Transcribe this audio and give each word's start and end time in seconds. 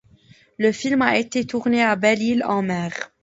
Le 0.57 0.71
film 0.71 1.03
a 1.03 1.19
été 1.19 1.45
tourné 1.45 1.83
à 1.83 1.95
Belle-Île-en-Mer. 1.95 2.91